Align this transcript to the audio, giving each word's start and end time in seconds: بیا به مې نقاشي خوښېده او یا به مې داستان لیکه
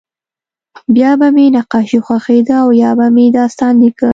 بیا 0.95 1.11
به 1.19 1.27
مې 1.35 1.45
نقاشي 1.57 1.99
خوښېده 2.05 2.55
او 2.63 2.69
یا 2.83 2.91
به 2.99 3.07
مې 3.15 3.25
داستان 3.37 3.73
لیکه 3.81 4.09